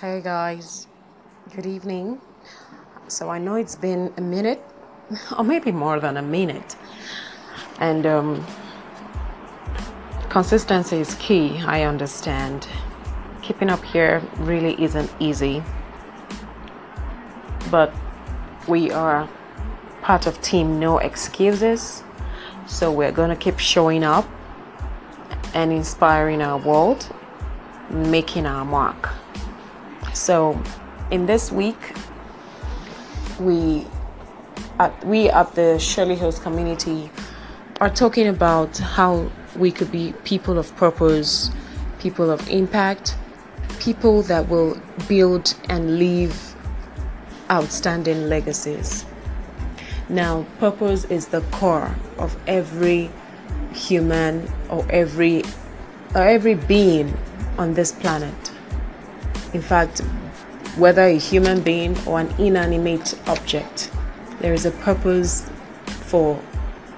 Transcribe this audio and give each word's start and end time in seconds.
Hey 0.00 0.20
guys, 0.20 0.86
good 1.56 1.66
evening. 1.66 2.20
So 3.08 3.30
I 3.30 3.38
know 3.38 3.56
it's 3.56 3.74
been 3.74 4.12
a 4.16 4.20
minute, 4.20 4.62
or 5.36 5.42
maybe 5.42 5.72
more 5.72 5.98
than 5.98 6.18
a 6.18 6.22
minute, 6.22 6.76
and 7.80 8.06
um, 8.06 8.46
consistency 10.28 10.98
is 10.98 11.16
key. 11.16 11.58
I 11.66 11.82
understand. 11.82 12.68
Keeping 13.42 13.70
up 13.70 13.82
here 13.82 14.22
really 14.36 14.80
isn't 14.80 15.10
easy, 15.18 15.64
but 17.68 17.92
we 18.68 18.92
are 18.92 19.28
part 20.02 20.28
of 20.28 20.40
Team 20.42 20.78
No 20.78 20.98
Excuses, 20.98 22.04
so 22.68 22.92
we're 22.92 23.10
gonna 23.10 23.34
keep 23.34 23.58
showing 23.58 24.04
up 24.04 24.28
and 25.54 25.72
inspiring 25.72 26.40
our 26.40 26.58
world, 26.58 27.12
making 27.90 28.46
our 28.46 28.64
mark. 28.64 29.08
So, 30.18 30.60
in 31.12 31.26
this 31.26 31.52
week, 31.52 31.78
we 33.38 33.86
at 34.80 35.06
we 35.06 35.30
at 35.30 35.54
the 35.54 35.78
Shirley 35.78 36.16
Hills 36.16 36.40
community 36.40 37.08
are 37.80 37.88
talking 37.88 38.26
about 38.26 38.76
how 38.78 39.30
we 39.56 39.70
could 39.70 39.92
be 39.92 40.12
people 40.24 40.58
of 40.58 40.74
purpose, 40.76 41.50
people 42.00 42.32
of 42.32 42.46
impact, 42.50 43.16
people 43.78 44.22
that 44.22 44.48
will 44.48 44.76
build 45.06 45.54
and 45.68 46.00
leave 46.00 46.36
outstanding 47.48 48.28
legacies. 48.28 49.06
Now, 50.08 50.44
purpose 50.58 51.04
is 51.04 51.28
the 51.28 51.42
core 51.52 51.94
of 52.18 52.36
every 52.48 53.08
human 53.72 54.52
or 54.68 54.84
every 54.90 55.44
or 56.16 56.22
every 56.22 56.54
being 56.54 57.16
on 57.56 57.74
this 57.74 57.92
planet. 57.92 58.34
In 59.54 59.62
fact, 59.62 60.00
whether 60.76 61.02
a 61.02 61.18
human 61.18 61.60
being 61.60 61.96
or 62.06 62.20
an 62.20 62.28
inanimate 62.38 63.18
object, 63.28 63.90
there 64.40 64.52
is 64.52 64.66
a 64.66 64.70
purpose 64.70 65.48
for 65.86 66.40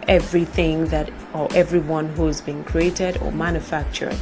everything 0.09 0.87
that 0.87 1.11
or 1.33 1.49
everyone 1.55 2.09
who's 2.09 2.41
been 2.41 2.65
created 2.65 3.17
or 3.19 3.31
manufactured 3.31 4.19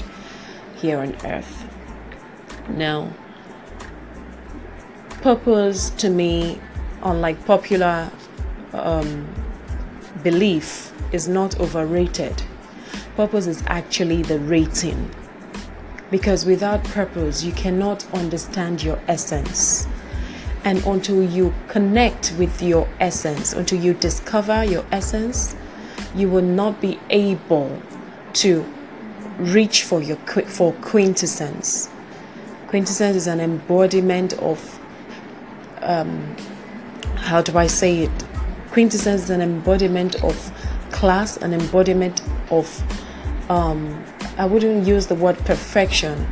here 0.76 0.98
on 0.98 1.16
earth. 1.24 1.64
Now, 2.68 3.12
purpose 5.22 5.90
to 5.90 6.10
me, 6.10 6.60
unlike 7.02 7.44
popular 7.46 8.10
um, 8.72 9.26
belief, 10.22 10.92
is 11.12 11.28
not 11.28 11.58
overrated. 11.58 12.42
Purpose 13.16 13.46
is 13.46 13.62
actually 13.66 14.22
the 14.22 14.38
rating 14.40 15.10
because 16.10 16.46
without 16.46 16.82
purpose, 16.84 17.42
you 17.42 17.52
cannot 17.52 18.06
understand 18.14 18.82
your 18.82 18.98
essence. 19.08 19.86
And 20.64 20.84
until 20.86 21.22
you 21.22 21.54
connect 21.68 22.34
with 22.38 22.60
your 22.62 22.88
essence, 23.00 23.52
until 23.52 23.80
you 23.80 23.94
discover 23.94 24.64
your 24.64 24.84
essence, 24.90 25.54
you 26.14 26.28
will 26.28 26.42
not 26.42 26.80
be 26.80 26.98
able 27.10 27.80
to 28.34 28.64
reach 29.38 29.84
for 29.84 30.02
your 30.02 30.16
for 30.16 30.72
quintessence. 30.80 31.88
Quintessence 32.66 33.16
is 33.16 33.26
an 33.26 33.40
embodiment 33.40 34.32
of 34.34 34.80
um, 35.82 36.36
how 37.16 37.40
do 37.40 37.56
I 37.56 37.66
say 37.66 38.00
it? 38.04 38.24
Quintessence 38.70 39.24
is 39.24 39.30
an 39.30 39.40
embodiment 39.40 40.22
of 40.24 40.52
class, 40.90 41.36
an 41.38 41.54
embodiment 41.54 42.22
of 42.50 42.82
um, 43.50 44.04
I 44.39 44.47
wouldn't 44.47 44.86
use 44.86 45.08
the 45.08 45.17
word 45.17 45.36
perfection, 45.39 46.27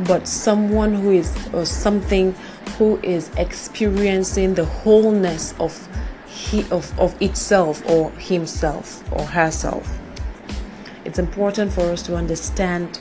but 0.00 0.26
someone 0.26 0.94
who 0.94 1.12
is 1.12 1.34
or 1.52 1.64
something 1.64 2.34
who 2.76 2.98
is 3.02 3.30
experiencing 3.36 4.54
the 4.54 4.64
wholeness 4.64 5.54
of 5.60 5.88
he 6.26 6.62
of, 6.70 6.98
of 6.98 7.20
itself 7.22 7.88
or 7.88 8.10
himself 8.12 9.04
or 9.12 9.24
herself. 9.24 9.98
It's 11.04 11.18
important 11.18 11.72
for 11.72 11.82
us 11.82 12.02
to 12.02 12.16
understand 12.16 13.00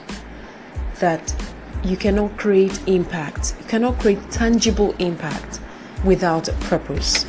that 0.99 1.35
you 1.83 1.97
cannot 1.97 2.37
create 2.37 2.79
impact. 2.87 3.55
You 3.59 3.65
cannot 3.65 3.99
create 3.99 4.19
tangible 4.29 4.93
impact 4.99 5.59
without 6.05 6.45
purpose. 6.61 7.25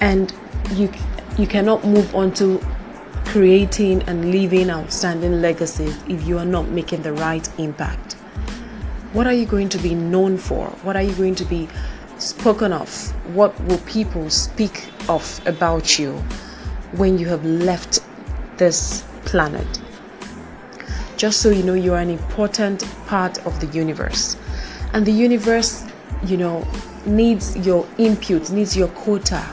And 0.00 0.34
you 0.72 0.92
you 1.38 1.46
cannot 1.46 1.84
move 1.84 2.14
on 2.14 2.32
to 2.34 2.60
creating 3.34 4.00
and 4.04 4.30
leaving 4.30 4.70
outstanding 4.70 5.42
legacies 5.42 6.00
if 6.08 6.24
you 6.24 6.38
are 6.38 6.44
not 6.44 6.68
making 6.68 7.02
the 7.02 7.12
right 7.14 7.48
impact? 7.58 8.12
What 9.12 9.26
are 9.26 9.32
you 9.32 9.44
going 9.44 9.68
to 9.70 9.78
be 9.78 9.92
known 9.92 10.38
for? 10.38 10.68
What 10.84 10.94
are 10.94 11.02
you 11.02 11.12
going 11.14 11.34
to 11.34 11.44
be 11.44 11.68
spoken 12.18 12.72
of? 12.72 12.88
What 13.34 13.58
will 13.64 13.78
people 13.78 14.30
speak 14.30 14.86
of 15.08 15.40
about 15.48 15.98
you 15.98 16.12
when 16.92 17.18
you 17.18 17.26
have 17.26 17.44
left 17.44 17.98
this 18.56 19.02
planet? 19.24 19.80
Just 21.16 21.40
so 21.42 21.50
you 21.50 21.64
know, 21.64 21.74
you 21.74 21.92
are 21.92 22.00
an 22.00 22.10
important 22.10 22.84
part 23.08 23.44
of 23.44 23.58
the 23.58 23.66
universe. 23.76 24.36
And 24.92 25.04
the 25.04 25.10
universe, 25.10 25.84
you 26.24 26.36
know, 26.36 26.64
needs 27.04 27.56
your 27.66 27.84
input, 27.98 28.50
needs 28.50 28.76
your 28.76 28.90
quota 28.90 29.44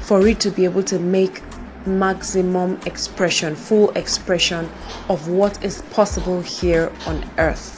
for 0.00 0.26
it 0.26 0.40
to 0.40 0.50
be 0.50 0.64
able 0.64 0.82
to 0.82 0.98
make 0.98 1.40
maximum 1.86 2.78
expression, 2.86 3.54
full 3.54 3.90
expression 3.90 4.68
of 5.08 5.28
what 5.28 5.62
is 5.64 5.82
possible 5.90 6.40
here 6.40 6.92
on 7.06 7.28
earth. 7.38 7.76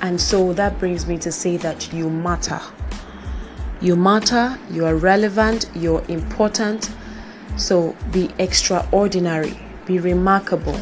And 0.00 0.20
so 0.20 0.52
that 0.52 0.78
brings 0.78 1.06
me 1.06 1.18
to 1.18 1.32
say 1.32 1.56
that 1.58 1.92
you 1.92 2.10
matter. 2.10 2.60
You 3.80 3.96
matter, 3.96 4.58
you 4.70 4.86
are 4.86 4.94
relevant, 4.94 5.70
you're 5.74 6.04
important. 6.08 6.90
So 7.56 7.96
be 8.12 8.30
extraordinary, 8.38 9.58
be 9.86 9.98
remarkable. 9.98 10.78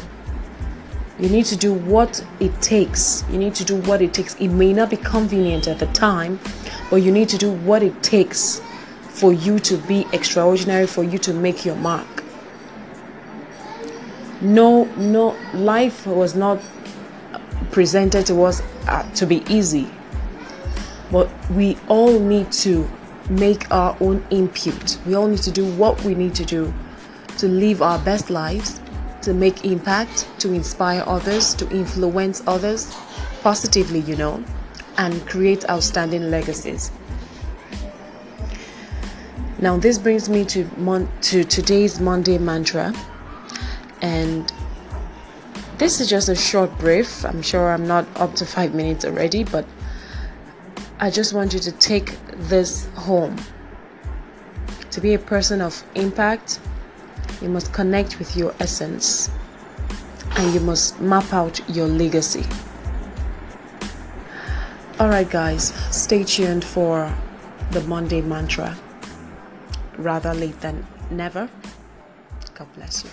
You 1.17 1.29
need 1.29 1.45
to 1.45 1.55
do 1.55 1.73
what 1.73 2.25
it 2.41 2.61
takes. 2.61 3.23
You 3.31 3.37
need 3.37 3.55
to 3.55 3.63
do 3.63 3.77
what 3.81 4.01
it 4.01 4.13
takes. 4.13 4.35
It 4.35 4.49
may 4.49 4.73
not 4.73 4.89
be 4.89 4.97
convenient 4.97 5.67
at 5.67 5.79
the 5.79 5.85
time, 5.87 6.39
but 6.89 6.97
you 6.97 7.11
need 7.11 7.29
to 7.29 7.37
do 7.37 7.51
what 7.51 7.83
it 7.83 8.03
takes 8.03 8.61
for 9.15 9.31
you 9.31 9.59
to 9.59 9.77
be 9.77 10.05
extraordinary, 10.11 10.85
for 10.85 11.03
you 11.03 11.17
to 11.17 11.33
make 11.33 11.65
your 11.65 11.75
mark. 11.77 12.23
No, 14.41 14.83
no, 14.97 15.37
life 15.53 16.05
was 16.05 16.35
not 16.35 16.61
presented 17.71 18.25
to 18.25 18.43
us 18.43 18.61
uh, 18.87 19.09
to 19.13 19.25
be 19.25 19.43
easy, 19.49 19.89
but 21.11 21.29
we 21.51 21.77
all 21.87 22.19
need 22.19 22.51
to 22.51 22.89
make 23.29 23.71
our 23.71 23.95
own 24.01 24.25
input. 24.29 24.99
We 25.05 25.15
all 25.15 25.27
need 25.27 25.43
to 25.43 25.51
do 25.51 25.65
what 25.75 26.03
we 26.03 26.13
need 26.13 26.35
to 26.35 26.45
do 26.45 26.73
to 27.37 27.47
live 27.47 27.81
our 27.81 27.99
best 27.99 28.29
lives, 28.29 28.81
to 29.21 29.33
make 29.33 29.63
impact, 29.63 30.27
to 30.39 30.53
inspire 30.53 31.03
others, 31.07 31.53
to 31.55 31.69
influence 31.69 32.43
others 32.47 32.93
positively, 33.41 33.99
you 34.01 34.17
know, 34.17 34.43
and 34.97 35.25
create 35.25 35.67
outstanding 35.69 36.29
legacies. 36.29 36.91
Now, 39.65 39.77
this 39.77 39.97
brings 39.97 40.29
me 40.29 40.45
to 40.45 40.69
mon- 40.77 41.09
to 41.21 41.43
today's 41.43 41.99
Monday 41.99 42.37
mantra, 42.37 42.93
and 43.99 44.53
this 45.79 45.99
is 45.99 46.07
just 46.07 46.29
a 46.29 46.35
short 46.35 46.69
brief. 46.77 47.25
I'm 47.25 47.41
sure 47.41 47.71
I'm 47.71 47.87
not 47.87 48.05
up 48.17 48.35
to 48.35 48.45
five 48.45 48.75
minutes 48.75 49.05
already, 49.05 49.43
but 49.43 49.65
I 50.99 51.09
just 51.09 51.33
want 51.33 51.55
you 51.55 51.59
to 51.61 51.71
take 51.71 52.13
this 52.47 52.85
home. 52.93 53.37
To 54.91 55.01
be 55.01 55.15
a 55.15 55.19
person 55.33 55.61
of 55.61 55.83
impact, 55.95 56.59
you 57.41 57.49
must 57.49 57.73
connect 57.73 58.19
with 58.19 58.37
your 58.37 58.53
essence 58.59 59.31
and 60.37 60.53
you 60.53 60.59
must 60.59 61.01
map 61.01 61.33
out 61.33 61.59
your 61.67 61.87
legacy. 61.87 62.45
All 64.99 65.09
right, 65.09 65.27
guys, 65.27 65.73
stay 65.89 66.23
tuned 66.23 66.63
for 66.63 67.11
the 67.71 67.81
Monday 67.81 68.21
mantra 68.21 68.77
rather 69.97 70.33
late 70.33 70.59
than 70.61 70.85
never. 71.11 71.49
God 72.53 72.67
bless 72.75 73.03
you. 73.03 73.09